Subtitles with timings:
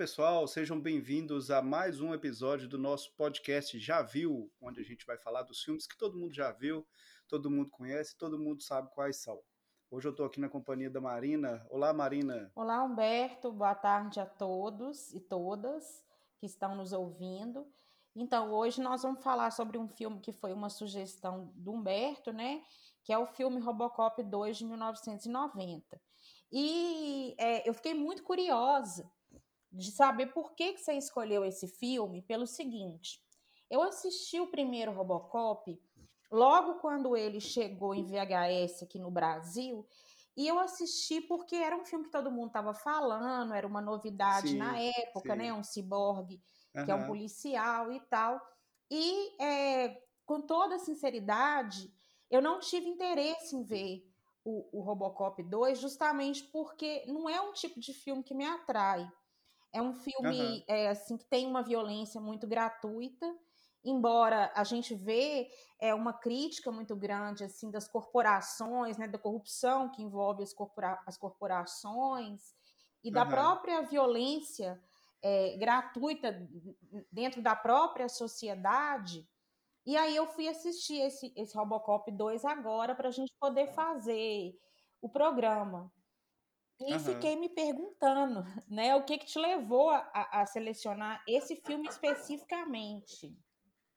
[0.00, 5.04] Pessoal, sejam bem-vindos a mais um episódio do nosso podcast Já Viu, onde a gente
[5.04, 6.88] vai falar dos filmes que todo mundo já viu,
[7.28, 9.38] todo mundo conhece, todo mundo sabe quais são.
[9.90, 11.66] Hoje eu estou aqui na companhia da Marina.
[11.68, 12.50] Olá, Marina.
[12.54, 13.52] Olá, Humberto.
[13.52, 16.02] Boa tarde a todos e todas
[16.38, 17.66] que estão nos ouvindo.
[18.16, 22.62] Então, hoje nós vamos falar sobre um filme que foi uma sugestão do Humberto, né?
[23.04, 26.00] Que é o filme Robocop 2 de 1990.
[26.50, 29.06] E é, eu fiquei muito curiosa
[29.72, 33.22] de saber por que, que você escolheu esse filme, pelo seguinte.
[33.70, 35.80] Eu assisti o primeiro Robocop
[36.30, 39.86] logo quando ele chegou em VHS aqui no Brasil,
[40.36, 44.50] e eu assisti porque era um filme que todo mundo estava falando, era uma novidade
[44.50, 45.44] sim, na época, né?
[45.44, 45.50] sim.
[45.50, 45.54] né?
[45.54, 46.40] Um ciborgue
[46.74, 46.84] uhum.
[46.84, 48.40] que é um policial e tal.
[48.90, 51.92] E é, com toda sinceridade,
[52.30, 54.08] eu não tive interesse em ver
[54.44, 59.10] o, o Robocop 2, justamente porque não é um tipo de filme que me atrai.
[59.72, 60.64] É um filme uhum.
[60.66, 63.26] é, assim que tem uma violência muito gratuita,
[63.84, 69.90] embora a gente vê é, uma crítica muito grande assim das corporações, né, da corrupção
[69.90, 72.54] que envolve as, corpora as corporações
[73.02, 74.80] e da própria violência
[75.22, 76.46] é, gratuita
[77.10, 79.26] dentro da própria sociedade.
[79.86, 84.54] E aí eu fui assistir esse, esse Robocop 2 agora para a gente poder fazer
[85.00, 85.90] o programa.
[86.80, 86.98] E uhum.
[86.98, 93.36] fiquei me perguntando, né, o que que te levou a, a selecionar esse filme especificamente?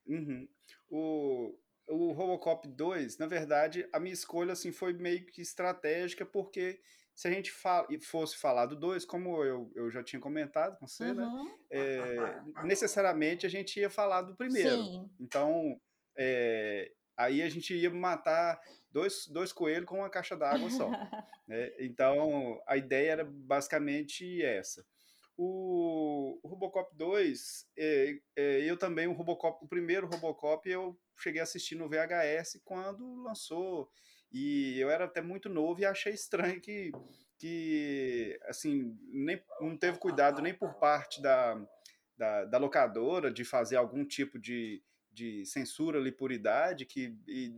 [0.05, 0.47] Uhum.
[0.89, 6.81] O, o Robocop 2, na verdade, a minha escolha assim foi meio que estratégica, porque
[7.15, 10.85] se a gente fala, fosse falar do 2, como eu, eu já tinha comentado com
[10.85, 11.45] você, né, uhum.
[11.45, 14.83] né, é, necessariamente a gente ia falar do primeiro.
[14.83, 15.09] Sim.
[15.21, 15.79] Então,
[16.17, 18.59] é, aí a gente ia matar
[18.91, 20.89] dois, dois coelhos com uma caixa d'água só.
[21.47, 21.71] né?
[21.79, 24.85] Então, a ideia era basicamente essa.
[25.35, 31.41] O, o Robocop 2, é, é, eu também, o Robocop, o primeiro Robocop, eu cheguei
[31.41, 33.89] a assistir no VHS quando lançou,
[34.31, 36.91] e eu era até muito novo e achei estranho que,
[37.39, 41.59] que assim, nem, não teve cuidado nem por parte da,
[42.15, 47.09] da, da locadora de fazer algum tipo de, de censura ali por idade que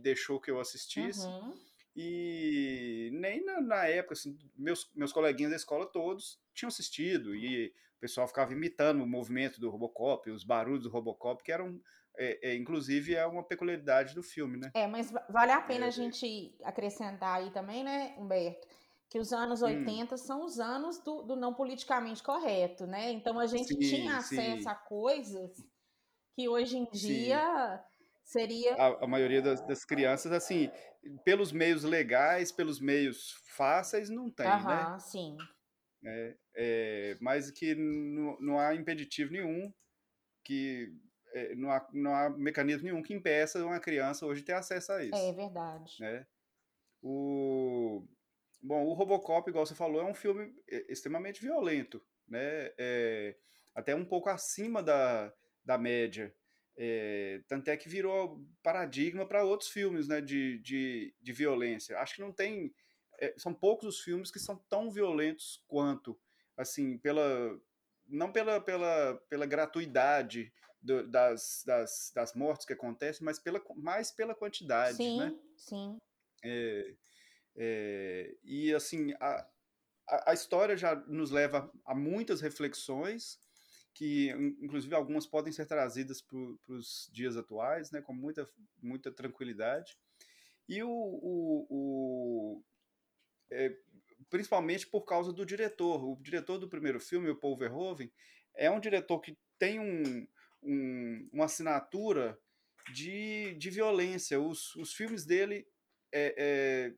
[0.02, 1.26] deixou que eu assistisse.
[1.26, 1.54] Uhum.
[1.96, 7.72] E nem na, na, época, assim, meus, meus coleguinhas da escola todos tinham assistido e
[7.96, 11.80] o pessoal ficava imitando o movimento do Robocop, os barulhos do Robocop, que eram,
[12.14, 14.70] é, é, inclusive, é uma peculiaridade do filme, né?
[14.74, 18.68] É, mas vale a pena é, a gente acrescentar aí também, né, Humberto?
[19.08, 20.18] Que os anos 80 hum.
[20.18, 23.10] são os anos do, do, não politicamente correto, né?
[23.12, 24.68] Então a gente sim, tinha acesso sim.
[24.68, 25.64] a coisas
[26.36, 27.82] que hoje em dia Sim.
[28.22, 28.74] seria.
[28.74, 30.70] A, a maioria das, das, crianças, assim,
[31.24, 34.98] pelos meios legais, pelos meios fáceis, não tem, Aham, né?
[35.00, 35.38] sim.
[36.04, 39.72] É, é, mas que não, não há impeditivo nenhum,
[40.44, 40.92] que
[41.32, 45.02] é, não, há, não há mecanismo nenhum que impeça uma criança hoje ter acesso a
[45.02, 45.16] isso.
[45.16, 45.96] É verdade.
[45.98, 46.26] Né?
[47.02, 48.06] O,
[48.60, 52.72] bom, o Robocop, igual você falou, é um filme é, extremamente violento, né?
[52.78, 53.36] É,
[53.74, 55.32] até um pouco acima da,
[55.66, 56.32] da média.
[56.78, 61.98] É, tanto é que virou paradigma para outros filmes né, de, de, de, violência.
[61.98, 62.72] Acho que não tem.
[63.18, 66.18] É, são poucos os filmes que são tão violentos quanto,
[66.56, 67.58] assim, pela.
[68.06, 74.12] Não pela, pela, pela gratuidade do, das, das, das mortes que acontecem, mas pela, mais
[74.12, 74.96] pela quantidade.
[74.96, 75.34] Sim, né?
[75.56, 75.98] sim.
[76.44, 76.94] É,
[77.56, 79.48] é, e assim, a,
[80.08, 83.40] a, a história já nos leva a muitas reflexões
[83.96, 84.28] que
[84.60, 86.36] inclusive algumas podem ser trazidas para
[86.68, 88.46] os dias atuais, né, com muita,
[88.82, 89.96] muita tranquilidade.
[90.68, 92.62] E o, o, o
[93.50, 93.74] é,
[94.28, 96.04] principalmente por causa do diretor.
[96.04, 98.12] O diretor do primeiro filme, o Paul Verhoeven,
[98.54, 100.28] é um diretor que tem um,
[100.62, 102.38] um, uma assinatura
[102.92, 104.38] de, de violência.
[104.38, 105.66] Os, os filmes dele,
[106.12, 106.92] é, é,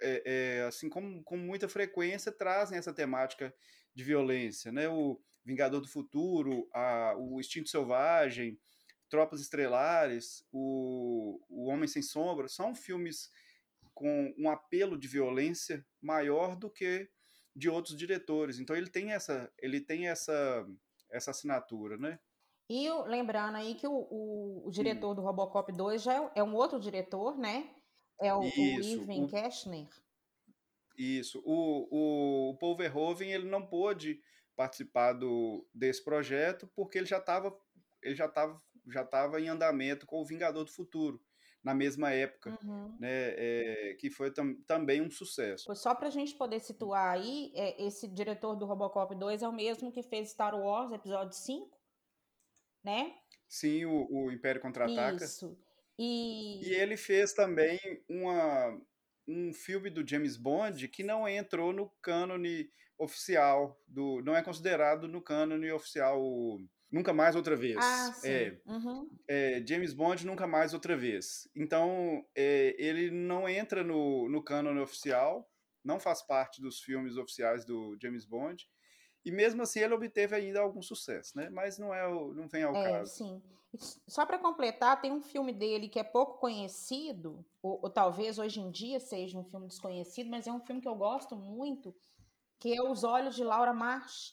[0.00, 3.54] é, é assim, com, com muita frequência, trazem essa temática
[3.94, 4.72] de violência.
[4.72, 4.88] Né?
[4.88, 8.58] O, Vingador do Futuro, a, o Instinto Selvagem,
[9.08, 13.30] Tropas Estrelares, o, o Homem Sem Sombra, são filmes
[13.94, 17.08] com um apelo de violência maior do que
[17.54, 18.58] de outros diretores.
[18.58, 20.66] Então ele tem essa, ele tem essa,
[21.10, 22.18] essa assinatura, né?
[22.68, 26.54] E lembrando aí que o, o, o diretor do Robocop 2 já é, é, um
[26.54, 27.68] outro diretor, né?
[28.18, 29.88] É o, Isso, o Irving Keshner.
[30.96, 31.42] Isso.
[31.44, 34.22] O, o Paul Verhoeven ele não pôde
[34.56, 37.56] participar do, desse projeto porque ele já estava
[38.02, 41.20] ele já estava já estava em andamento com o Vingador do Futuro.
[41.62, 42.96] na mesma época, uhum.
[42.98, 45.72] né, é, que foi tam, também um sucesso.
[45.76, 49.52] Só para a gente poder situar aí, é, esse diretor do Robocop 2 é o
[49.52, 51.70] mesmo que fez Star Wars Episódio 5,
[52.82, 53.14] né?
[53.48, 55.24] Sim, o, o Império Contra-Ataca.
[55.24, 55.56] Isso.
[55.96, 56.66] E...
[56.66, 57.78] e ele fez também
[58.08, 58.80] uma,
[59.28, 62.68] um filme do James Bond que não entrou no cânone
[63.02, 66.20] oficial, do, não é considerado no cânone oficial
[66.90, 67.78] Nunca Mais Outra Vez.
[67.78, 68.28] Ah, sim.
[68.28, 69.08] É, uhum.
[69.26, 71.48] é, James Bond Nunca Mais Outra Vez.
[71.56, 75.50] Então, é, ele não entra no, no cânone oficial,
[75.82, 78.68] não faz parte dos filmes oficiais do James Bond,
[79.24, 81.48] e mesmo assim ele obteve ainda algum sucesso, né?
[81.48, 83.12] Mas não é o, não vem ao é, caso.
[83.14, 83.42] Sim.
[84.06, 88.60] Só para completar, tem um filme dele que é pouco conhecido, ou, ou, talvez hoje
[88.60, 91.94] em dia seja um filme desconhecido, mas é um filme que eu gosto muito,
[92.62, 94.32] que é Os Olhos de Laura Marsh,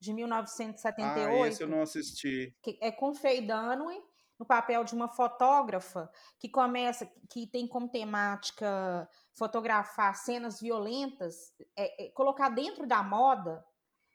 [0.00, 1.42] de 1978.
[1.42, 2.56] Ah, esse eu não assisti.
[2.62, 4.00] Que é com Faye Dunaway,
[4.38, 12.04] no papel de uma fotógrafa que começa, que tem como temática fotografar cenas violentas, é,
[12.04, 13.64] é, colocar dentro da moda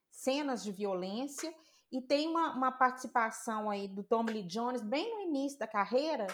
[0.09, 1.53] cenas de violência
[1.91, 6.27] e tem uma, uma participação aí do Tom Lee Jones bem no início da carreira,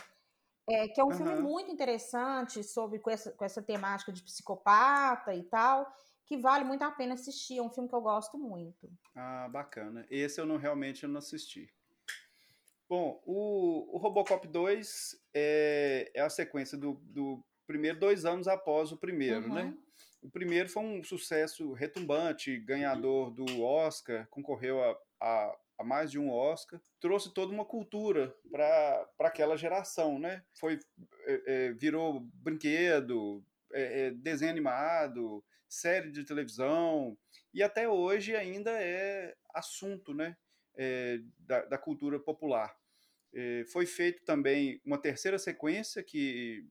[0.70, 1.18] é, que é um uhum.
[1.18, 5.92] filme muito interessante sobre com essa, com essa temática de psicopata e tal,
[6.26, 7.58] que vale muito a pena assistir.
[7.58, 8.92] É um filme que eu gosto muito.
[9.16, 10.06] Ah, bacana.
[10.10, 11.72] Esse eu não realmente eu não assisti.
[12.88, 18.92] Bom, o, o Robocop 2 é, é a sequência do, do primeiro dois anos após
[18.92, 19.64] o primeiro, né?
[19.64, 19.70] uhum.
[19.72, 19.78] né?
[20.22, 26.18] O primeiro foi um sucesso retumbante, ganhador do Oscar, concorreu a, a, a mais de
[26.18, 30.44] um Oscar, trouxe toda uma cultura para aquela geração, né?
[30.60, 30.80] Foi,
[31.26, 35.44] é, é, virou brinquedo, é, é, desenho animado,
[35.76, 37.18] série de televisão,
[37.54, 40.36] e até hoje ainda é assunto, né?
[40.78, 42.76] É, da, da, cultura popular.
[43.34, 46.68] É, foi feito também uma terceira sequência que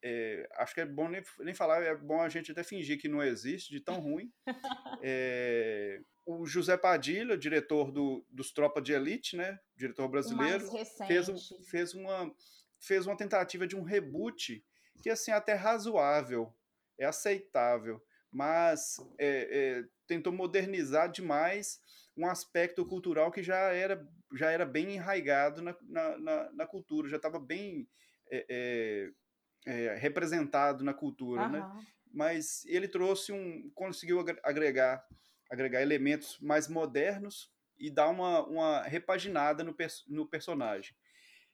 [0.00, 3.08] é, acho que é bom nem, nem, falar, é bom a gente até fingir que
[3.08, 4.32] não existe, de tão ruim.
[5.00, 10.66] É, o José Padilha, diretor do, dos Tropa de Elite, né, diretor brasileiro,
[11.06, 11.28] fez,
[11.70, 12.34] fez, uma,
[12.80, 14.64] fez uma tentativa de um reboot
[15.00, 16.52] que assim até razoável,
[16.98, 18.02] é aceitável,
[18.32, 21.80] mas é, é, tentou modernizar demais
[22.16, 27.08] um aspecto cultural que já era, já era bem enraigado na, na, na, na cultura,
[27.08, 27.88] já estava bem
[28.30, 31.50] é, representado na cultura, uhum.
[31.50, 31.86] né?
[32.12, 35.04] Mas ele trouxe um, conseguiu agregar,
[35.50, 39.74] agregar elementos mais modernos e dar uma, uma repaginada no,
[40.08, 40.96] no personagem.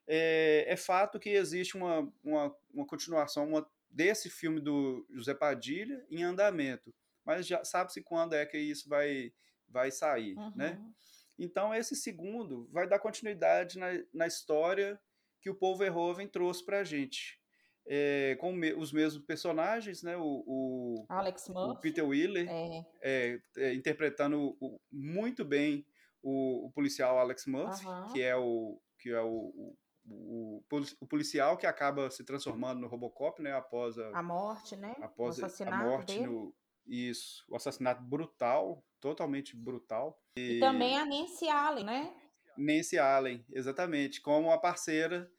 [0.07, 6.05] É, é, fato que existe uma, uma, uma continuação uma, desse filme do José Padilha
[6.11, 6.93] em andamento,
[7.25, 9.33] mas já sabe-se quando é que isso vai,
[9.69, 10.53] vai sair, uhum.
[10.57, 10.83] né?
[11.39, 15.01] Então, esse segundo vai dar continuidade na, na história
[15.41, 17.41] que o Paul Verhoeven trouxe para a gente
[17.87, 20.17] é, com me, os mesmos personagens, né?
[20.17, 22.87] O, o, Alex o Peter Wheeler é.
[23.03, 25.87] É, é interpretando o, muito bem
[26.23, 30.63] o, policial Alex Murphy, que é o que é o, o,
[31.01, 33.53] o, policial que acaba se transformando no Robocop, né?
[33.53, 34.95] Após a, a morte, né?
[35.01, 36.27] Após o assassinato a morte dele.
[36.27, 36.55] no
[36.87, 40.21] isso, o assassinato brutal, totalmente brutal.
[40.37, 42.15] E, e também a Nancy Allen, né?
[42.59, 45.31] Nancy Allen, exatamente, como a parceira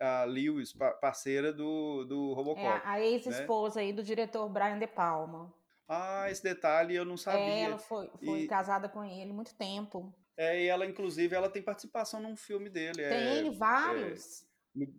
[0.00, 2.60] a Lewis, parceira do, do Robocop.
[2.60, 3.86] É, a ex-esposa né?
[3.86, 5.52] aí do diretor Brian De Palma.
[5.88, 7.40] Ah, esse detalhe eu não sabia.
[7.40, 8.46] É, ela foi, foi e...
[8.48, 10.12] casada com ele muito tempo.
[10.36, 13.02] É, e ela, inclusive, ela tem participação num filme dele.
[13.08, 14.46] Tem é, vários.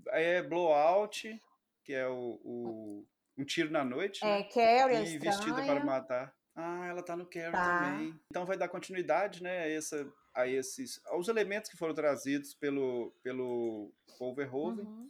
[0.10, 1.40] É, é, Blowout,
[1.84, 4.24] que é o, o, Um Tiro na Noite.
[4.24, 4.44] É, né?
[4.44, 6.36] Carrie, E Vestida para Matar.
[6.56, 7.80] Ah, ela tá no Carrie tá.
[7.80, 8.20] também.
[8.30, 13.12] Então vai dar continuidade, né, a, essa, a esses, aos elementos que foram trazidos pelo,
[13.24, 14.86] pelo Paul Verhoeven.
[14.86, 15.10] Uhum.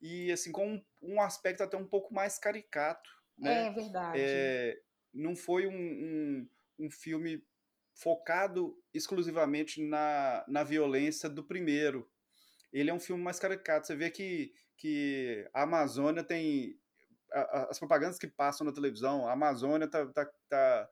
[0.00, 3.08] E, assim, com um, um, aspecto até um pouco mais caricato,
[3.38, 3.68] né?
[3.68, 4.18] É verdade.
[4.20, 4.78] É,
[5.12, 6.48] não foi um, um,
[6.78, 7.42] um filme
[7.96, 12.08] focado exclusivamente na, na violência do primeiro.
[12.72, 13.86] Ele é um filme mais caricato.
[13.86, 16.78] Você vê que, que a Amazônia tem
[17.68, 20.88] as propagandas que passam na televisão, a Amazônia tá, tá, tá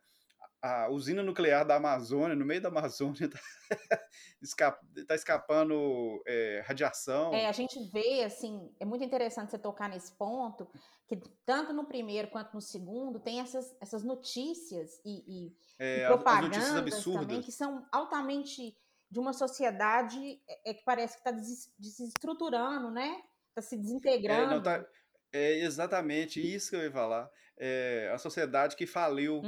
[0.65, 3.29] a usina nuclear da Amazônia, no meio da Amazônia,
[3.91, 4.01] tá,
[4.41, 7.35] escapa, tá escapando é, radiação.
[7.35, 10.67] É, a gente vê, assim, é muito interessante você tocar nesse ponto,
[11.07, 16.07] que tanto no primeiro quanto no segundo tem essas, essas notícias e, e, é, e
[16.07, 18.75] propagandas também que são altamente
[19.11, 23.21] de uma sociedade é, é que parece que está desestruturando, né?
[23.51, 24.53] Está se desintegrando.
[24.53, 24.83] É, não, tá,
[25.31, 27.31] é exatamente isso que eu ia falar.
[27.57, 29.43] É a sociedade que faliu,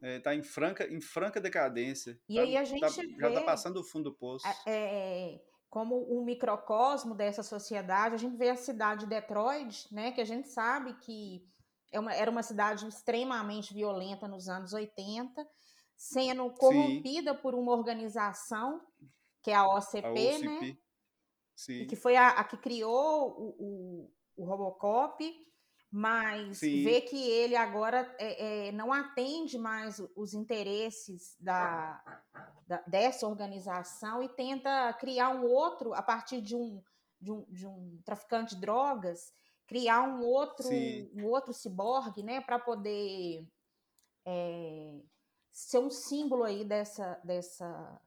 [0.00, 2.18] está é, tá em, franca, em franca decadência.
[2.28, 4.46] E tá, aí a gente tá, vê, já está passando o fundo do poço.
[4.66, 8.14] É, como um microcosmo dessa sociedade.
[8.14, 11.44] A gente vê a cidade de Detroit, né, que a gente sabe que
[11.92, 15.46] é uma, era uma cidade extremamente violenta nos anos 80,
[15.96, 17.40] sendo corrompida Sim.
[17.40, 18.80] por uma organização
[19.42, 20.38] que é a OCP, a OCP.
[20.38, 20.78] né?
[21.54, 21.86] Sim.
[21.86, 25.24] que foi a, a que criou o, o, o Robocop,
[25.90, 26.84] mas Sim.
[26.84, 32.22] vê que ele agora é, é, não atende mais os interesses da,
[32.66, 36.82] da, dessa organização e tenta criar um outro a partir de um,
[37.18, 39.32] de um, de um traficante de drogas,
[39.66, 40.68] criar um outro
[41.14, 43.48] um outro ciborgue, né, para poder
[44.26, 45.00] é,
[45.50, 48.00] ser um símbolo aí dessa dessa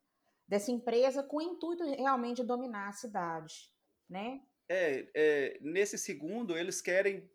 [0.47, 3.71] dessa empresa com o intuito realmente de dominar a cidade,
[4.07, 4.41] né?
[4.69, 7.27] É, é nesse segundo eles querem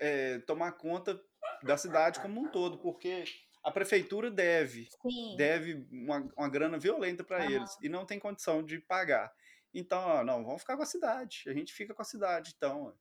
[0.00, 1.20] é, tomar conta
[1.62, 3.24] da cidade como um todo, porque
[3.64, 5.36] a prefeitura deve, Sim.
[5.36, 7.50] deve uma, uma grana violenta para uhum.
[7.50, 9.32] eles e não tem condição de pagar.
[9.74, 11.44] Então, ó, não, vamos ficar com a cidade.
[11.46, 12.94] A gente fica com a cidade, então.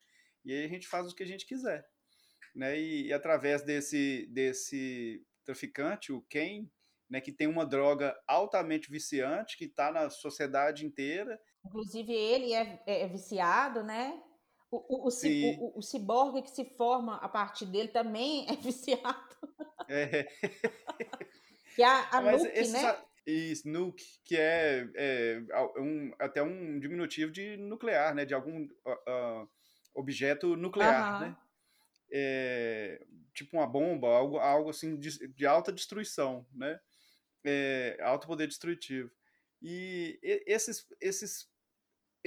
[0.43, 1.87] E aí a gente faz o que a gente quiser.
[2.55, 2.79] Né?
[2.79, 6.67] E, e através desse, desse traficante, o Ken,
[7.09, 11.39] né, que tem uma droga altamente viciante, que está na sociedade inteira.
[11.65, 14.21] Inclusive, ele é, é, é viciado, né?
[14.69, 19.37] O, o, o, o, o, ciborgue que se forma a partir dele também é viciado.
[19.87, 20.23] É.
[21.75, 23.01] que é a, a Mas Nuke, né?
[23.25, 25.41] Isso, Nuke, que é, é
[25.79, 28.25] um, até um diminutivo de nuclear, né?
[28.25, 29.49] De algum uh, uh,
[29.93, 31.37] objeto nuclear, né?
[32.11, 36.79] É, tipo uma bomba, algo, algo assim de, de alta destruição, né?
[37.47, 39.09] é, alto poder destrutivo.
[39.61, 41.49] E esses, esses,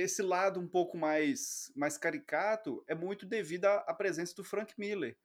[0.01, 4.75] esse lado um pouco mais, mais caricato é muito devido à, à presença do Frank
[4.79, 5.17] Miller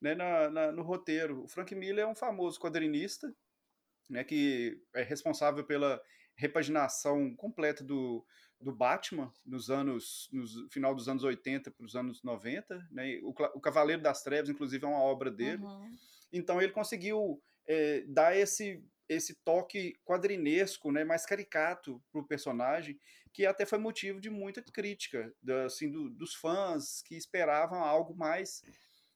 [0.00, 1.44] né, na, na, no roteiro.
[1.44, 3.34] O Frank Miller é um famoso quadrinista
[4.08, 6.00] né, que é responsável pela
[6.34, 8.24] repaginação completa do,
[8.60, 13.18] do Batman nos anos no final dos anos 80 para os anos 90, né?
[13.22, 15.62] O, o, Cavaleiro das Trevas inclusive é uma obra dele.
[15.62, 15.96] Uhum.
[16.32, 23.00] Então ele conseguiu é, dar esse esse toque quadrinesco, né, mais caricato para o personagem,
[23.38, 25.32] que até foi motivo de muita crítica
[25.64, 28.64] assim, do, dos fãs que esperavam algo mais,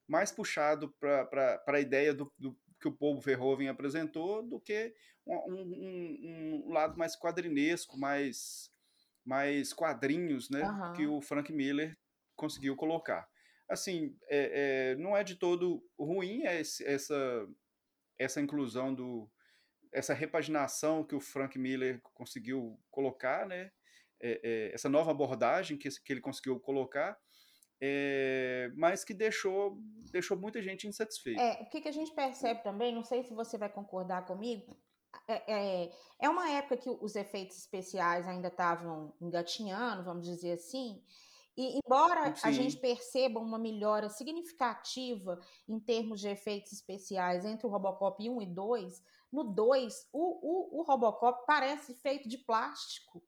[0.07, 4.95] mais puxado para a ideia do, do, que o Paul Verhoeven apresentou do que
[5.27, 8.71] um, um, um, lado mais quadrinesco, mais,
[9.25, 10.93] mais quadrinhos né, uhum.
[10.93, 11.99] que o Frank Miller
[12.37, 13.29] conseguiu colocar.
[13.69, 17.49] Assim, é, é, não é de todo ruim essa,
[18.17, 19.29] essa inclusão do,
[19.93, 23.73] essa repaginação que o Frank Miller conseguiu colocar, né?
[24.23, 27.19] É, é, essa nova abordagem que, que ele conseguiu colocar,
[27.81, 29.77] é, mas que deixou,
[30.13, 31.43] deixou muita gente insatisfeita.
[31.43, 34.77] É, o que, que a gente percebe também, não sei se você vai concordar comigo,
[35.27, 41.03] é, é, é uma época que os efeitos especiais ainda estavam engatinhando, vamos dizer assim,
[41.57, 42.49] e embora Sim.
[42.49, 45.39] a gente perceba uma melhora significativa
[45.69, 50.81] em termos de efeitos especiais entre o Robocop 1 e 2, no 2, o, o,
[50.81, 53.23] o Robocop parece feito de plástico.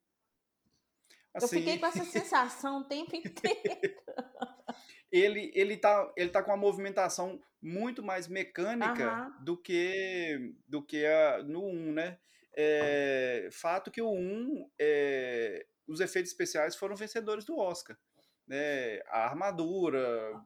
[1.35, 1.57] Assim...
[1.57, 3.97] Eu fiquei com essa sensação o tempo inteiro.
[5.11, 9.45] ele, ele, tá, ele tá com uma movimentação muito mais mecânica uhum.
[9.45, 12.19] do que, do que a, no 1, né?
[12.57, 17.99] É, fato que o 1, é, os efeitos especiais foram vencedores do Oscar.
[18.47, 19.00] Né?
[19.09, 20.00] A armadura,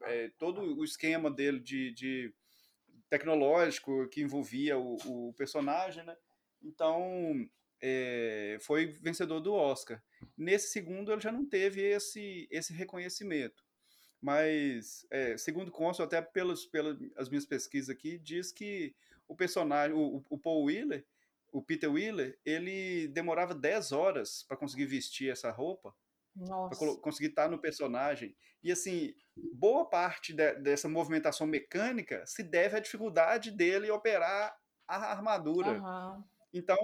[0.05, 2.35] é, todo o esquema dele de, de
[3.11, 6.17] tecnológico que envolvia o, o personagem, né?
[6.63, 7.49] Então,
[7.81, 10.03] é, foi vencedor do Oscar.
[10.37, 13.65] Nesse segundo, ele já não teve esse, esse reconhecimento.
[14.21, 18.95] Mas, é, segundo consta, até pelas, pelas as minhas pesquisas aqui, diz que
[19.29, 21.07] o personagem, o, o Paul Wheeler,
[21.53, 25.95] o Peter Wheeler, ele demorava 10 horas para conseguir vestir essa roupa
[26.47, 28.37] para conseguir estar tá no personagem.
[28.63, 29.15] E assim,
[29.55, 34.57] boa parte de, dessa movimentação mecânica se deve à dificuldade dele operar
[34.87, 35.73] a armadura.
[35.73, 36.25] Uhum.
[36.53, 36.79] Então,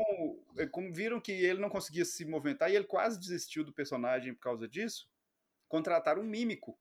[0.59, 4.35] é, como viram que ele não conseguia se movimentar e ele quase desistiu do personagem
[4.35, 5.09] por causa disso,
[5.69, 6.79] contrataram um mímico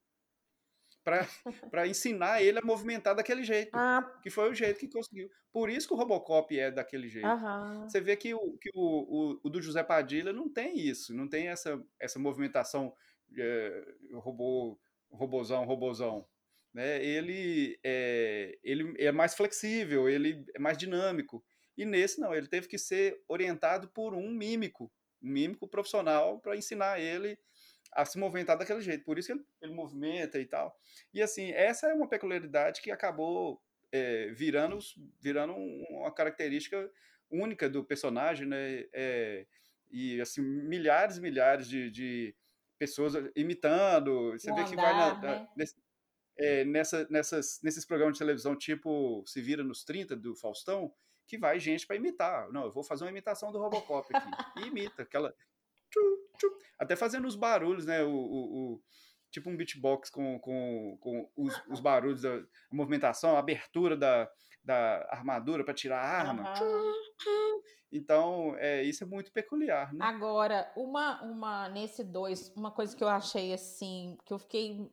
[1.04, 1.28] para
[1.88, 3.72] ensinar ele a movimentar daquele jeito.
[3.74, 4.20] Ah.
[4.22, 5.30] Que foi o jeito que conseguiu.
[5.52, 7.28] Por isso que o Robocop é daquele jeito.
[7.28, 7.88] Uhum.
[7.88, 11.28] Você vê que, o, que o, o, o, do José Padilha não tem isso, não
[11.28, 12.94] tem essa, essa movimentação
[13.38, 14.80] é, robô,
[15.12, 16.26] robozão, robozão.
[16.74, 17.04] Né?
[17.04, 21.44] Ele, é, ele é mais flexível, ele é mais dinâmico.
[21.78, 26.56] E nesse não, ele teve que ser orientado por um mímico, um mímico profissional para
[26.56, 27.38] ensinar ele
[27.94, 29.04] a se movimentar daquele jeito.
[29.04, 30.76] Por isso que ele, ele movimenta e tal.
[31.14, 33.62] E assim, essa é uma peculiaridade que acabou
[33.92, 34.80] é, virando,
[35.22, 36.90] virando uma característica
[37.30, 38.86] única do personagem, né?
[38.94, 39.46] É,
[39.92, 42.36] e assim, milhares e milhares de, de
[42.80, 44.32] pessoas imitando.
[44.32, 45.48] Você vê que vai na, na- né?
[45.56, 45.76] nesse-
[46.38, 50.92] é, nessa, nessas, nesses programas de televisão tipo Se Vira nos 30 do Faustão,
[51.28, 52.50] que vai gente para imitar.
[52.52, 54.28] Não, eu vou fazer uma imitação do Robocop aqui.
[54.66, 55.34] E imita aquela.
[56.80, 58.04] até fazendo os barulhos, né?
[58.04, 58.84] O, o- o-
[59.32, 64.30] tipo um beatbox com, com, com os, os barulhos da a movimentação, a abertura da,
[64.64, 66.44] da armadura para tirar a arma.
[66.50, 66.94] Aham.
[67.92, 70.04] Então, é, isso é muito peculiar, né?
[70.04, 74.92] Agora, uma, uma nesse dois, uma coisa que eu achei assim, que eu fiquei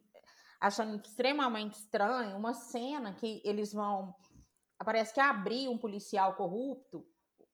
[0.61, 4.15] achando extremamente estranho, uma cena que eles vão.
[4.85, 7.07] Parece que abrir um policial corrupto,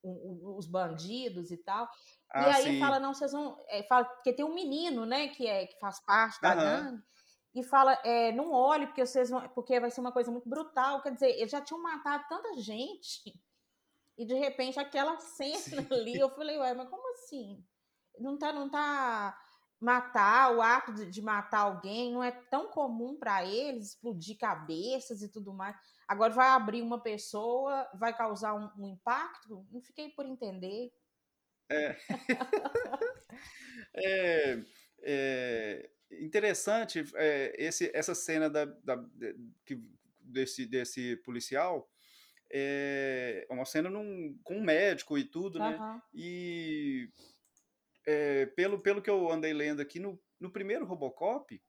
[0.03, 1.87] o- o- os bandidos e tal.
[1.87, 1.89] E
[2.31, 2.79] Ah, aí sim.
[2.79, 3.63] fala, não, vocês vão.
[3.69, 6.83] é, fala, porque tem um menino, né, que, é, que faz parte da Aham.
[6.85, 7.03] gangue,
[7.55, 9.49] e fala, é, não olhe, porque vocês vão.
[9.51, 11.03] Porque vai ser uma coisa muito brutal.
[11.03, 13.35] Quer dizer, eles já tinham matado tanta gente.
[14.19, 15.89] E de repente aquela cena Sim.
[15.91, 17.65] ali, eu falei, ué, mas como assim?
[18.19, 19.39] Não tá, não tá
[19.81, 25.23] matar, o ato de, de matar alguém não é tão comum para eles, explodir cabeças
[25.23, 25.77] e tudo mais.
[26.09, 29.67] Agora vai abrir uma pessoa, vai causar um, um impacto?
[29.71, 30.91] Não fiquei por entender.
[33.95, 34.63] É,
[35.03, 35.91] é
[36.21, 39.83] interessante é, esse, essa cena da, da- de- que-
[40.21, 41.91] desse, desse policial.
[42.51, 45.75] É uma cena num- com um médico e tudo, né?
[45.77, 46.03] Aham.
[46.15, 47.11] E
[48.07, 51.61] é, pelo, pelo que eu andei lendo aqui, no, no primeiro Robocop,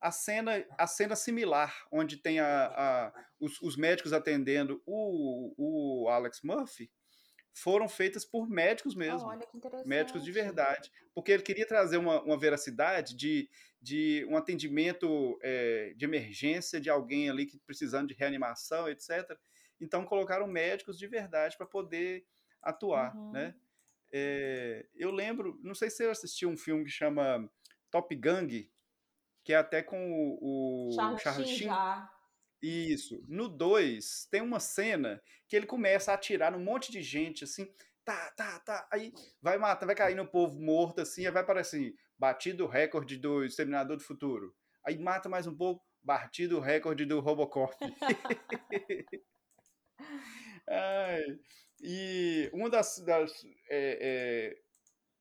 [0.00, 6.08] a cena, a cena similar, onde tem a, a- os, os médicos atendendo o, o
[6.08, 6.90] Alex Murphy,
[7.54, 9.88] foram feitas por médicos Ah, mesmo olha que interessante.
[9.88, 13.48] médicos de verdade, porque ele queria trazer uma, uma veracidade de,
[13.80, 19.38] de um atendimento é, de emergência de alguém ali que precisando de reanimação, etc.
[19.80, 22.26] Então colocaram médicos de verdade para poder
[22.62, 23.32] atuar, Uhum.
[23.32, 23.54] né?
[24.12, 27.50] É, eu lembro, não sei se você assistiu um filme que chama
[27.90, 28.70] Top Gang,
[29.44, 31.70] que é até com o, o Charles Sheen.
[32.62, 33.22] Isso.
[33.28, 37.70] No 2, tem uma cena que ele começa a atirar num monte de gente, assim,
[38.04, 38.88] tá, tá, tá.
[38.90, 42.68] Aí vai matar, vai cair no povo morto, assim, aí vai aparecer assim, batido o
[42.68, 44.54] recorde do Exterminador do Futuro.
[44.84, 47.76] Aí mata mais um pouco, batido o recorde do Robocop.
[50.68, 51.38] Ai,
[51.80, 52.98] e uma das.
[53.00, 54.66] das é, é,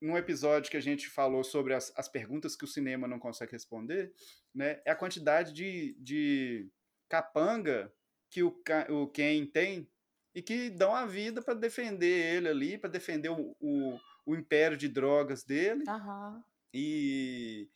[0.01, 3.53] num episódio que a gente falou sobre as, as perguntas que o cinema não consegue
[3.53, 4.13] responder,
[4.53, 6.69] né, é a quantidade de, de
[7.09, 7.91] capanga
[8.29, 9.89] que o, o Ken tem
[10.35, 14.77] e que dão a vida para defender ele ali, para defender o, o, o império
[14.77, 15.83] de drogas dele.
[15.87, 16.43] Aham.
[16.73, 17.69] E,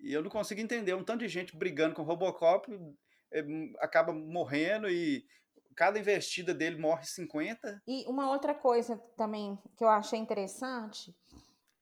[0.00, 2.72] e eu não consigo entender um tanto de gente brigando com o Robocop,
[3.30, 3.44] é,
[3.80, 5.26] acaba morrendo e
[5.76, 7.82] cada investida dele morre 50.
[7.86, 11.14] E uma outra coisa também que eu achei interessante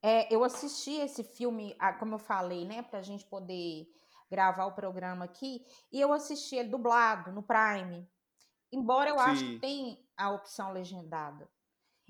[0.03, 3.89] é eu assisti esse filme, como eu falei, né, pra gente poder
[4.31, 8.07] gravar o programa aqui, e eu assisti ele dublado no Prime.
[8.71, 9.59] Embora eu acho que Sim.
[9.59, 11.49] tem a opção legendada.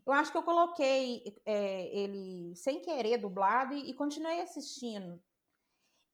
[0.05, 5.23] Eu acho que eu coloquei é, ele sem querer dublado e, e continuei assistindo.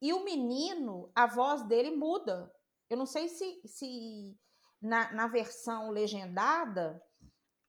[0.03, 2.53] E o menino, a voz dele muda.
[2.91, 4.37] Eu não sei se, se
[4.85, 7.03] na, na versão legendada,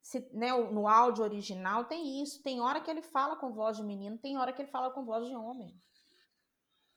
[0.02, 2.44] se, né, no áudio original tem isso.
[2.44, 5.06] Tem hora que ele fala com voz de menino, tem hora que ele fala com
[5.06, 5.74] voz de homem.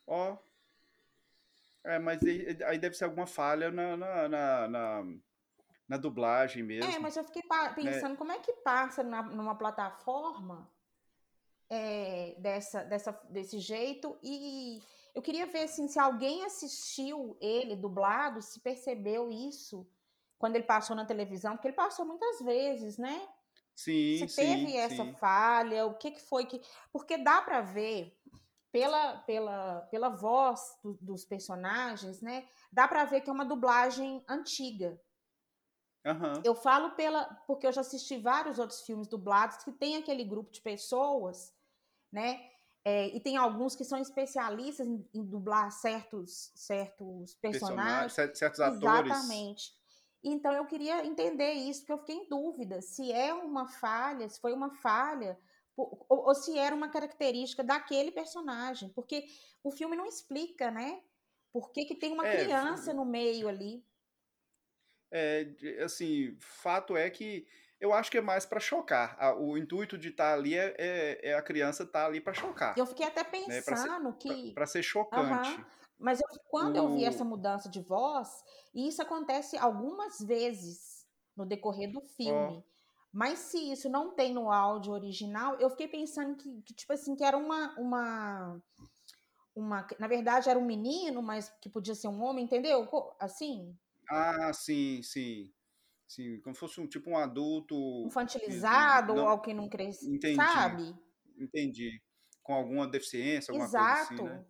[0.06, 0.36] Ó.
[1.84, 5.04] É, mas aí, aí deve ser alguma falha na, na, na, na,
[5.88, 6.90] na dublagem mesmo.
[6.90, 7.42] É, mas eu fiquei
[7.74, 10.68] pensando como é que passa na- numa plataforma
[11.70, 14.82] é, dessa, dessa, desse jeito e
[15.14, 19.86] eu queria ver assim, se alguém assistiu ele dublado, se percebeu isso
[20.38, 23.28] quando ele passou na televisão, porque ele passou muitas vezes, né?
[23.74, 25.12] Sim, Se sim, teve essa sim.
[25.14, 26.60] falha, o que, que foi que.
[26.92, 28.16] Porque dá para ver
[28.72, 32.48] pela, pela, pela voz do- dos personagens, né?
[32.72, 35.00] Dá para ver que é uma dublagem antiga.
[36.04, 36.42] Aham.
[36.44, 37.24] Eu falo pela.
[37.46, 41.54] Porque eu já assisti vários outros filmes dublados que tem aquele grupo de pessoas,
[42.12, 42.50] né?
[42.84, 48.60] É, e tem alguns que são especialistas em, em dublar certos, certos Personagens, cer- certos
[48.60, 49.12] atores.
[49.12, 49.77] Exatamente.
[50.22, 54.40] Então eu queria entender isso, porque eu fiquei em dúvida se é uma falha, se
[54.40, 55.38] foi uma falha,
[55.76, 59.26] ou, ou se era uma característica daquele personagem, porque
[59.62, 61.02] o filme não explica, né?
[61.52, 63.84] Por que, que tem uma É, criança no meio ali?
[65.10, 65.46] É,
[65.82, 67.46] assim, fato é que
[67.80, 69.16] eu acho que é mais para chocar.
[69.40, 72.86] O intuito de estar ali é, é- é a criança estar ali para chocar, Eu
[72.86, 73.62] fiquei até né?
[73.62, 74.54] Para ser, pensando que.
[74.54, 75.60] para ser chocante.
[75.60, 75.70] Aham.
[75.98, 81.06] Mas eu- quando eu vi essa O, mudança de voz, e isso acontece algumas vezes
[81.36, 82.64] no decorrer do filme,
[83.10, 87.16] Mas se isso não tem no áudio original, eu fiquei pensando que, que tipo assim,
[87.16, 88.62] que era uma, uma,
[89.56, 89.86] uma.
[89.98, 92.86] Na verdade, era um menino, mas que podia ser um homem, entendeu?
[93.18, 93.74] Assim.
[94.10, 95.52] Ah, sim, sim.
[96.06, 97.74] Sim, como se fosse um tipo um adulto.
[98.06, 100.08] Infantilizado não, ou alguém não cresce.
[100.14, 100.36] Entendi.
[100.36, 100.94] Sabe?
[101.38, 102.00] Entendi.
[102.42, 103.86] Com alguma deficiência, alguma Exato.
[103.86, 104.44] coisa assim, né?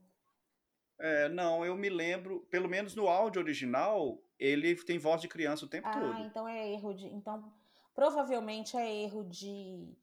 [1.00, 5.64] É, não, eu me lembro, pelo menos no áudio original, ele tem voz de criança
[5.64, 6.12] o tempo ah, todo.
[6.12, 7.06] Ah, então é erro de.
[7.06, 7.52] Então,
[7.94, 9.94] provavelmente é erro de.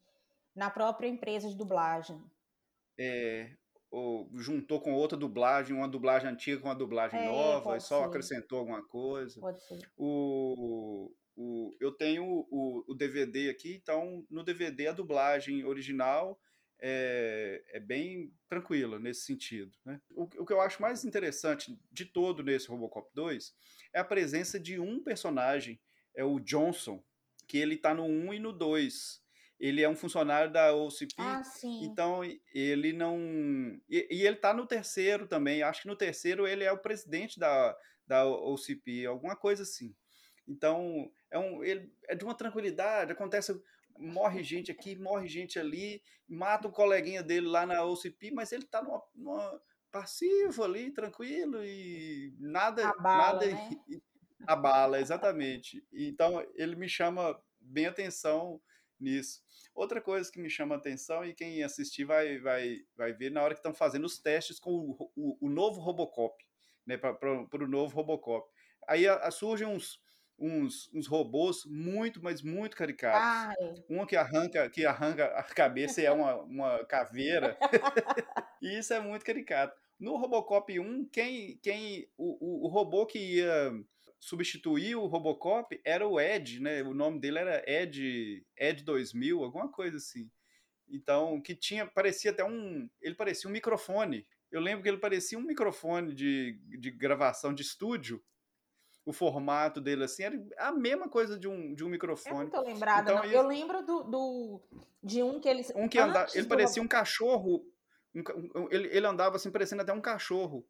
[0.54, 2.22] na própria empresa de dublagem.
[2.98, 3.50] É,
[3.90, 8.00] ou juntou com outra dublagem, uma dublagem antiga com uma dublagem é, nova, e só
[8.00, 8.04] ser.
[8.06, 9.38] acrescentou alguma coisa.
[9.38, 9.78] Pode ser.
[9.98, 16.38] O, o, eu tenho o, o DVD aqui, então no DVD a dublagem original
[16.80, 19.76] é, é bem tranquila nesse sentido.
[19.84, 20.00] Né?
[20.10, 23.54] O, o, que eu acho mais interessante de todo nesse Robocop 2
[23.92, 25.80] é a presença de um personagem,
[26.14, 27.02] é o Johnson,
[27.46, 29.24] que ele está no 1 e no 2.
[29.58, 31.42] Ele é um funcionário da OCP, ah,
[31.82, 32.20] então
[32.52, 33.18] ele não.
[33.88, 35.62] E, e ele está no terceiro também.
[35.62, 37.74] Acho que no terceiro ele é o presidente da,
[38.06, 39.94] da OCP, alguma coisa assim.
[40.46, 43.58] Então, é, um, ele, é de uma tranquilidade, acontece
[43.98, 48.64] morre gente aqui, morre gente ali, mata o coleguinha dele lá na OCP, mas ele
[48.64, 53.70] tá numa, numa passivo ali, tranquilo e nada abala, nada né?
[54.46, 55.84] abala, exatamente.
[55.92, 58.60] Então ele me chama bem atenção
[58.98, 59.40] nisso.
[59.74, 63.54] Outra coisa que me chama atenção e quem assistir vai, vai, vai ver na hora
[63.54, 66.34] que estão fazendo os testes com o, o, o novo Robocop,
[66.86, 68.48] né, para o novo Robocop.
[68.88, 70.00] Aí a, a, surgem uns,
[70.38, 73.56] uns, uns robôs muito, mas muito caricatos.
[73.58, 73.84] É.
[73.88, 77.56] Um que arranca, que arranca a cabeça e é uma, uma caveira.
[78.60, 79.76] e isso é muito caricato.
[79.98, 83.72] No Robocop 1, quem, quem o, o, o robô que ia
[84.18, 86.82] substituir o Robocop era o Ed, né?
[86.82, 90.30] O nome dele era Ed, Ed 2000, alguma coisa assim.
[90.88, 94.26] Então, que tinha, parecia até um, ele parecia um microfone.
[94.50, 98.22] Eu lembro que ele parecia um microfone de, de gravação de estúdio,
[99.06, 102.34] o formato dele assim, era a mesma coisa de um, de um microfone.
[102.34, 103.30] Eu não tô lembrada, então, não.
[103.30, 104.60] Eu lembro do, do,
[105.00, 105.64] de um que ele.
[105.76, 107.64] Um que andava, ele parecia um cachorro.
[108.12, 108.22] Um,
[108.56, 110.66] um, ele, ele andava assim, parecendo até um cachorro.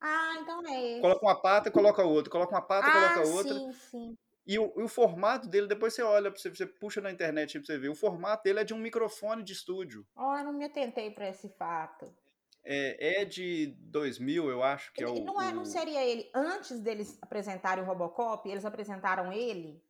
[0.00, 1.00] Ah, então é esse.
[1.00, 2.30] Coloca uma pata, coloca outra.
[2.30, 3.54] Coloca uma pata, ah, coloca outra.
[3.54, 4.18] Sim, sim.
[4.46, 7.78] E o, o, formato dele, depois você olha, você, você puxa na internet pra você
[7.78, 7.88] ver.
[7.88, 10.06] O formato dele é de um microfone de estúdio.
[10.14, 12.14] Oh, eu não me atentei para esse fato.
[12.64, 15.22] É, é de 2000, eu acho que é o.
[15.22, 16.30] Não, é, não seria ele.
[16.34, 19.82] Antes deles apresentarem o Robocop, eles apresentaram ele.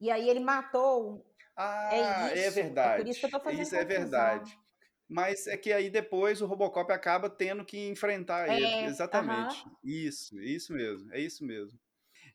[0.00, 1.24] E aí ele matou.
[1.56, 2.58] Ah, é, isso.
[2.58, 2.94] é verdade.
[2.94, 4.58] É por isso que eu tô fazendo Isso é verdade.
[5.08, 8.86] Mas é que aí depois o Robocop acaba tendo que enfrentar é, ele.
[8.86, 9.62] Exatamente.
[9.64, 9.76] Uh -huh.
[9.84, 11.12] Isso, isso mesmo.
[11.12, 11.78] É isso mesmo.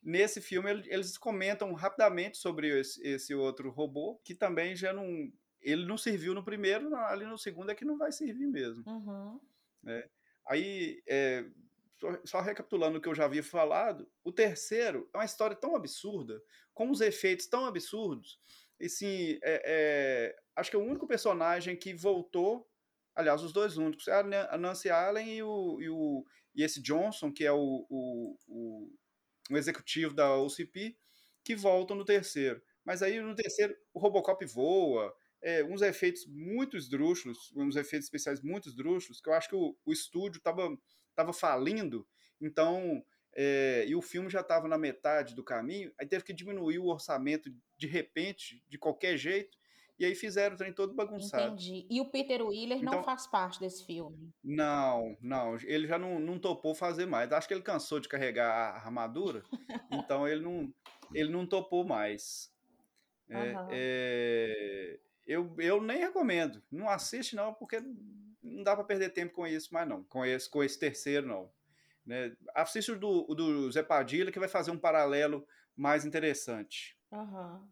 [0.02, 5.30] Nesse filme, eles comentam rapidamente sobre esse, esse outro robô, que também já não.
[5.60, 8.82] Ele não serviu no primeiro, ali no segundo é que não vai servir mesmo.
[8.86, 9.40] Uhum.
[9.88, 10.04] Né?
[10.46, 11.44] Aí, é,
[11.98, 15.74] só, só, recapitulando o que eu já havia falado, o terceiro é uma história tão
[15.74, 16.40] absurda,
[16.72, 18.38] com os efeitos tão absurdos,
[18.80, 22.70] e assim, é, é, acho que é o único personagem que voltou,
[23.14, 26.24] aliás, os dois únicos, é a Nancy Allen e, o, e, o,
[26.54, 28.92] e esse Johnson, que é o, o, o,
[29.50, 30.96] o executivo da OCP,
[31.42, 32.62] que voltam no terceiro.
[32.84, 38.40] Mas aí no terceiro o Robocop voa, é, uns efeitos muito esdrúxulos, uns efeitos especiais
[38.42, 40.68] muito esdrúxulos, que eu acho que o, o estúdio estava
[41.14, 42.06] tava falindo,
[42.40, 43.02] então,
[43.34, 46.86] é, e o filme já estava na metade do caminho, aí teve que diminuir o
[46.86, 49.58] orçamento de repente, de qualquer jeito,
[49.98, 51.54] e aí fizeram o trem todo bagunçado.
[51.54, 51.84] Entendi.
[51.90, 54.32] E o Peter Wheeler então, não faz parte desse filme?
[54.44, 55.56] Não, não.
[55.64, 57.32] Ele já não, não topou fazer mais.
[57.32, 59.42] Acho que ele cansou de carregar a armadura,
[59.90, 60.72] então ele não,
[61.12, 62.52] ele não topou mais.
[63.28, 63.68] É, uhum.
[63.72, 66.62] é, eu, eu nem recomendo.
[66.70, 67.80] Não assiste, não, porque
[68.42, 70.02] não dá para perder tempo com isso, mas não.
[70.04, 71.52] Com esse, com esse terceiro, não.
[72.04, 72.34] Né?
[72.54, 76.98] Assiste o do, do Zé Padilha, que vai fazer um paralelo mais interessante.
[77.12, 77.68] Uhum.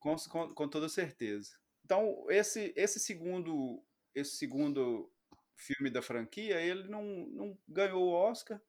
[0.00, 1.56] Com, com, com, toda certeza.
[1.84, 3.80] Então, esse, esse segundo
[4.14, 5.10] esse segundo
[5.56, 8.60] filme da franquia, ele não, não ganhou o Oscar,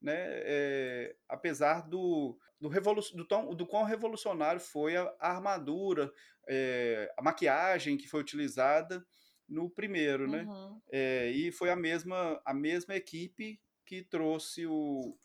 [0.00, 0.14] né?
[0.16, 6.12] É, apesar do, do, do, tão, do quão revolucionário foi a, a armadura,
[6.48, 9.04] é, a maquiagem que foi utilizada
[9.48, 10.42] no primeiro, né?
[10.42, 10.80] Uhum.
[10.90, 15.16] É, e foi a mesma, a mesma equipe que trouxe o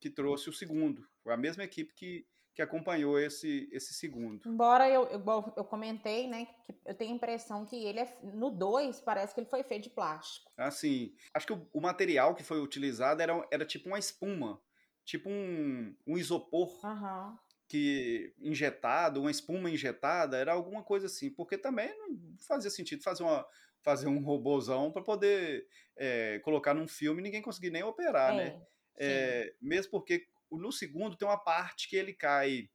[0.00, 1.06] que trouxe o segundo.
[1.22, 4.46] Foi a mesma equipe que, que acompanhou esse, esse segundo.
[4.46, 5.22] Embora eu, eu,
[5.56, 9.40] eu comentei, né, que eu tenho a impressão que ele é, no 2 parece que
[9.40, 10.50] ele foi feito de plástico.
[10.56, 14.60] Assim, acho que o, o material que foi utilizado era, era tipo uma espuma,
[15.04, 16.78] tipo um, um isopor.
[16.84, 17.36] Uhum
[17.68, 23.22] que injetado, uma espuma injetada, era alguma coisa assim, porque também não fazia sentido fazer
[23.22, 23.46] uma
[23.82, 28.46] fazer um robôzão para poder é, colocar num filme e ninguém conseguir nem operar, né?
[28.46, 28.66] é, né?
[28.98, 30.26] É, mesmo porque
[30.58, 32.68] no segundo tem uma parte que ele cai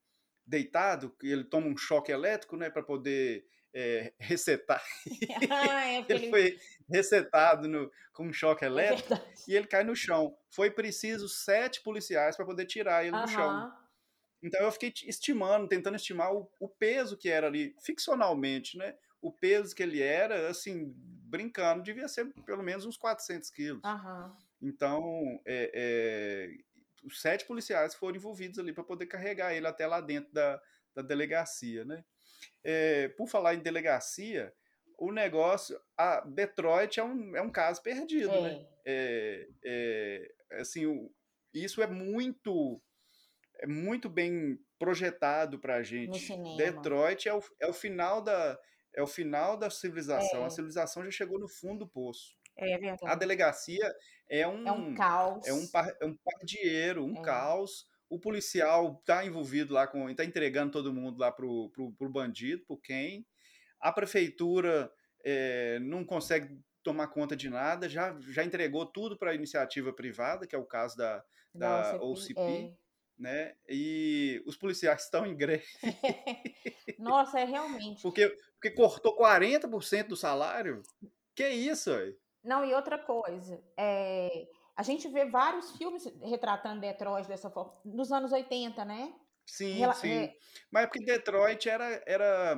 [0.45, 4.83] deitado, que ele toma um choque elétrico, né, para poder é, resetar.
[5.51, 6.57] Ah, é ele foi
[6.89, 10.35] resetado no, com um choque é elétrico é e ele cai no chão.
[10.49, 13.71] Foi preciso sete policiais para poder tirar ele do chão.
[14.41, 18.95] Então eu fiquei estimando, tentando estimar o, o, peso que era ali, ficcionalmente, né?
[19.19, 23.81] O peso que ele era, assim, brincando, devia ser pelo menos uns 400 quilos.
[24.61, 26.57] Então, é, é,
[27.07, 30.61] os sete policiais foram envolvidos ali para poder carregar ele até lá dentro da,
[30.93, 32.03] da delegacia, né?
[32.63, 34.53] É, por falar em delegacia,
[34.97, 38.37] o negócio, a Detroit é um, é um caso perdido, né?
[38.37, 38.41] é.
[38.41, 38.67] né?
[38.85, 41.11] É, é, assim, o,
[41.53, 42.81] isso é muito
[43.59, 46.31] é muito bem projetado para a gente.
[46.57, 48.59] Detroit é o, é o final da
[48.93, 50.43] é o final da civilização.
[50.43, 50.49] A é.
[50.49, 52.36] civilização já chegou no fundo do poço.
[52.57, 53.11] É verdade.
[53.11, 53.93] A delegacia
[54.29, 55.47] é um é um caos.
[55.47, 57.21] É um, par, é um pardieiro, um é.
[57.21, 57.87] caos.
[58.09, 62.65] O policial está envolvido lá com, está entregando todo mundo lá pro, pro, pro bandido,
[62.65, 63.25] pro quem.
[63.79, 64.91] A prefeitura
[65.23, 70.47] é, não consegue tomar conta de nada, já, já entregou tudo para a iniciativa privada,
[70.47, 71.21] que é o caso da,
[71.53, 72.73] da, da OCP, é.
[73.17, 73.55] né?
[73.67, 75.65] E os policiais estão em greve.
[76.97, 78.01] Nossa, é realmente.
[78.01, 80.81] porque, porque cortou 40% do salário?
[81.35, 82.15] Que isso, aí?
[82.47, 88.11] Não, e outra coisa, é, a gente vê vários filmes retratando Detroit dessa forma, nos
[88.11, 89.13] anos 80, né?
[89.45, 90.11] Sim, Rela sim.
[90.11, 90.35] É...
[90.71, 92.57] Mas é porque Detroit era, era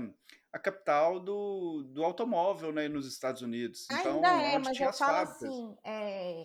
[0.52, 3.88] a capital do, do automóvel né, nos Estados Unidos.
[3.92, 5.44] Então, Ainda é, mas eu falo fábricas.
[5.44, 6.44] assim, é,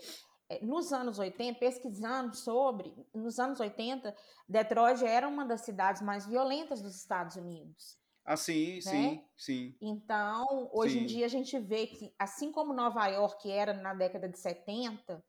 [0.63, 4.15] nos anos 80, pesquisando sobre, nos anos 80,
[4.49, 7.99] Detroit era uma das cidades mais violentas dos Estados Unidos.
[8.25, 8.81] Ah, sim, né?
[8.81, 9.77] sim, sim.
[9.81, 11.01] Então, hoje sim.
[11.01, 15.23] em dia a gente vê que, assim como Nova York era na década de 70,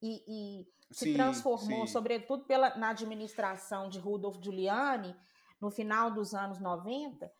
[0.00, 1.92] e, e se sim, transformou, sim.
[1.92, 5.16] sobretudo pela, na administração de Rudolf Giuliani,
[5.60, 7.30] no final dos anos 90,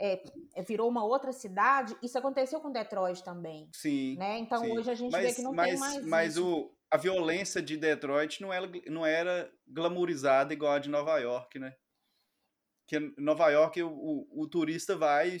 [0.00, 0.22] é,
[0.54, 1.96] é, virou uma outra cidade.
[2.02, 3.68] Isso aconteceu com Detroit também.
[3.72, 4.16] Sim.
[4.16, 4.38] Né?
[4.38, 6.06] Então hoje a gente mas, vê que não mas, tem mais.
[6.06, 11.18] Mas o, a violência de Detroit não era, não era glamourizada igual a de Nova
[11.18, 11.74] York, né?
[12.86, 15.36] Que Nova York o, o, o, turista vai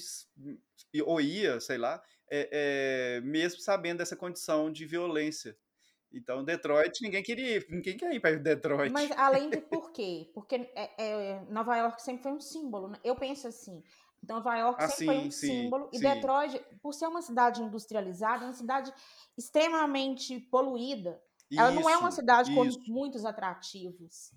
[1.04, 5.56] ou ia, sei lá, é, é, mesmo sabendo dessa condição de violência.
[6.12, 8.92] Então, Detroit, ninguém queria ir, ninguém quer ir para Detroit.
[8.92, 10.30] Mas além de por quê?
[10.34, 12.88] Porque é, é, Nova York sempre foi um símbolo.
[12.88, 12.98] Né?
[13.02, 13.82] Eu penso assim,
[14.28, 15.88] Nova York ah, sempre sim, foi um sim, símbolo.
[15.90, 15.98] Sim.
[15.98, 18.92] E Detroit, por ser uma cidade industrializada, é uma cidade
[19.36, 21.20] extremamente poluída.
[21.50, 22.78] Ela não é uma cidade isso.
[22.80, 24.32] com muitos atrativos.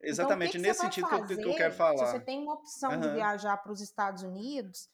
[0.00, 2.06] Então, Exatamente, então, que nesse sentido que, eu, que eu quero falar.
[2.06, 3.00] Se você tem uma opção uhum.
[3.00, 4.88] de viajar para os Estados Unidos,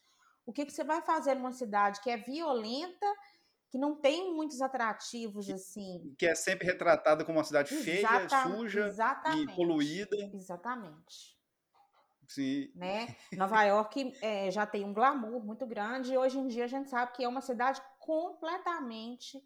[0.44, 3.06] o que, que você vai fazer numa cidade que é violenta,
[3.70, 6.14] que não tem muitos atrativos assim?
[6.18, 8.92] Que é sempre retratada como uma cidade Exata, feia, suja
[9.36, 10.16] e poluída.
[10.34, 11.36] Exatamente.
[12.28, 12.70] Sim.
[12.74, 13.14] Né?
[13.32, 16.88] Nova York é, já tem um glamour muito grande e hoje em dia a gente
[16.90, 19.40] sabe que é uma cidade completamente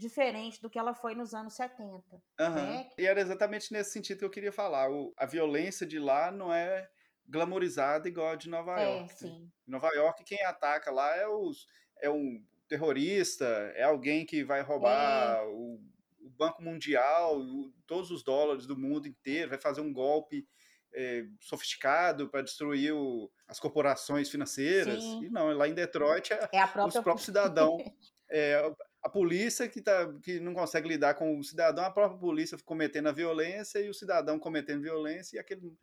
[0.00, 1.92] diferente do que ela foi nos anos 70.
[2.40, 2.54] Uhum.
[2.54, 2.90] Né?
[2.98, 4.90] E era exatamente nesse sentido que eu queria falar.
[4.90, 6.88] O, a violência de lá não é
[7.28, 9.14] glamorizada igual a de Nova é, York.
[9.14, 9.50] Sim.
[9.68, 11.66] Em Nova York, quem ataca lá é, os,
[12.00, 15.42] é um terrorista, é alguém que vai roubar é.
[15.44, 15.80] o,
[16.20, 20.46] o, Banco Mundial, o, todos os dólares do mundo inteiro, vai fazer um golpe
[20.94, 25.02] é, sofisticado para destruir o, as corporações financeiras.
[25.02, 25.24] Sim.
[25.24, 26.86] E não, lá em Detroit é, é própria...
[26.86, 27.82] os próprios cidadãos.
[28.30, 32.58] é, a polícia que, tá, que não consegue lidar com o cidadão, a própria polícia
[32.64, 35.74] cometendo a violência e o cidadão cometendo violência e aquele,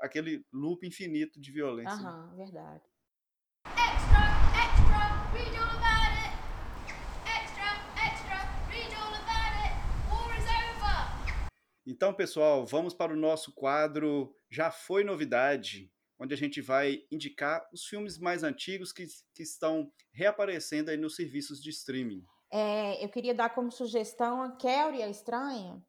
[0.00, 1.92] aquele loop infinito de violência.
[1.92, 2.84] Aham, verdade.
[3.64, 4.20] Extra,
[4.62, 6.36] extra, read all about it.
[7.24, 8.36] Extra, extra,
[8.68, 9.74] read all about it.
[10.10, 11.50] War is over.
[11.86, 17.66] Então, pessoal, vamos para o nosso quadro Já Foi Novidade, onde a gente vai indicar
[17.72, 22.22] os filmes mais antigos que, que estão reaparecendo aí nos serviços de streaming.
[22.50, 25.84] É, eu queria dar como sugestão a Kelly a Estranha,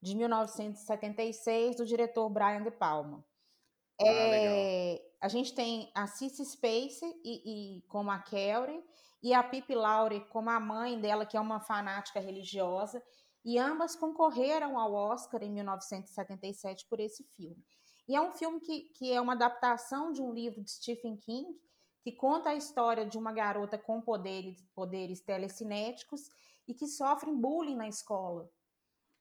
[0.00, 3.24] de 1976, do diretor Brian De Palma.
[4.00, 8.82] Ah, é, a gente tem a Cissy Space e, e, como a Kelly
[9.20, 13.02] e a Pippi Laurie como a mãe dela, que é uma fanática religiosa,
[13.44, 17.64] e ambas concorreram ao Oscar em 1977 por esse filme.
[18.08, 21.58] E é um filme que, que é uma adaptação de um livro de Stephen King,
[22.08, 26.30] que conta a história de uma garota com poderes, poderes telecinéticos
[26.66, 28.50] e que sofre bullying na escola,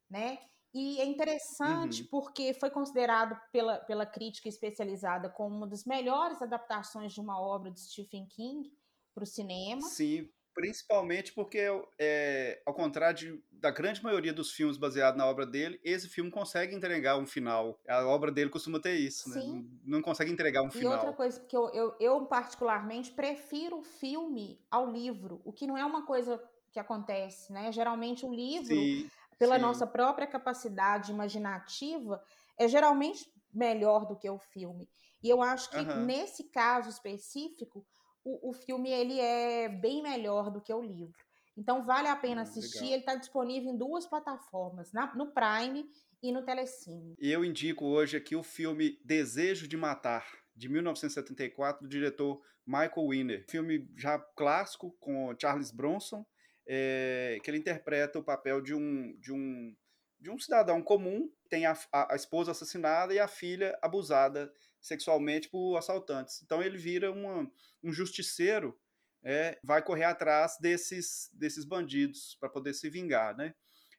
[0.09, 0.39] né?
[0.73, 2.07] E é interessante Uhum.
[2.09, 7.69] porque foi considerado pela, pela crítica especializada como uma das melhores adaptações de uma obra
[7.71, 8.71] de Stephen King
[9.13, 9.81] para o cinema.
[9.81, 11.59] Sim, principalmente porque,
[11.99, 16.31] é, ao contrário de- da grande maioria dos filmes baseados na obra dele, esse filme
[16.31, 17.79] consegue entregar um final.
[17.87, 19.43] A obra dele costuma ter isso, né?
[19.43, 21.13] Não, não consegue entregar um E outra final.
[21.13, 25.83] coisa que eu, eu, eu, particularmente, prefiro o filme ao livro, o que não é
[25.85, 26.41] uma coisa
[26.71, 27.71] que acontece, né?
[27.71, 29.57] Geralmente o livro, Sim, pela sim.
[29.57, 32.21] nossa própria capacidade imaginativa,
[32.57, 34.89] é geralmente melhor do que o filme.
[35.23, 35.95] E eu acho que Aham.
[35.95, 37.85] nesse caso específico,
[38.27, 41.15] o, o filme ele é bem melhor do que o livro.
[41.57, 42.75] Então vale a pena Hum, assistir.
[42.77, 42.93] legal.
[42.93, 45.85] Ele está disponível em duas plataformas, na- no Prime
[46.21, 47.15] e no Telecine.
[47.19, 53.45] Eu indico hoje aqui o filme Desejo de Matar, de 1974, do diretor Michael Winner.
[53.49, 56.25] Filme já clássico, com Charles Bronson,
[56.67, 59.75] é, que ele interpreta o papel de um, de um,
[60.19, 64.51] de um cidadão comum, tem a, a, a esposa assassinada e a filha abusada
[64.87, 66.41] sexualmente por assaltantes.
[66.43, 67.49] Então ele vira uma,
[67.83, 68.79] um justiceiro,
[69.23, 73.53] é, vai correr atrás desses, desses bandidos para poder se vingar, né?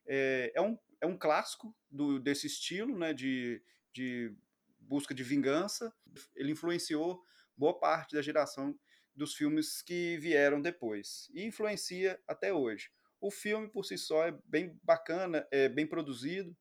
[0.06, 4.34] É, é, um, é um clássico do, desse estilo, né, de, de
[4.80, 5.92] busca de vingança.
[6.34, 7.22] Ele influenciou
[7.54, 8.78] boa parte da geração
[9.14, 12.90] dos filmes que vieram depois e influencia até hoje.
[13.20, 16.56] O filme por si só é bem bacana, é bem produzido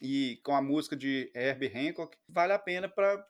[0.00, 3.22] e com a música de Herbie Hancock vale a pena para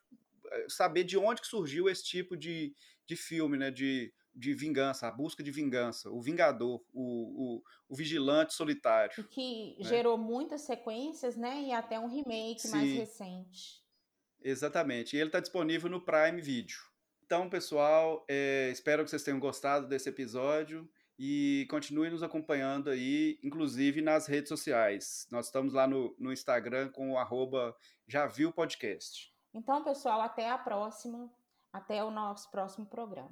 [0.69, 2.75] saber de onde que surgiu esse tipo de,
[3.07, 7.97] de filme, né, de, de vingança, a busca de vingança, o vingador, o, o, o
[7.97, 9.13] vigilante solitário.
[9.19, 9.89] E que né?
[9.89, 11.63] gerou muitas sequências, né?
[11.63, 12.99] E até um remake mais Sim.
[12.99, 13.83] recente.
[14.41, 15.17] Exatamente.
[15.17, 16.77] E ele está disponível no Prime Video.
[17.25, 23.39] Então, pessoal, é, espero que vocês tenham gostado desse episódio e continuem nos acompanhando aí,
[23.43, 25.27] inclusive nas redes sociais.
[25.31, 27.77] Nós estamos lá no, no Instagram com o arroba
[28.55, 29.37] Podcast.
[29.53, 31.31] Então, pessoal, até a próxima.
[31.73, 33.31] Até o nosso próximo programa.